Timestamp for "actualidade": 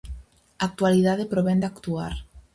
0.67-1.29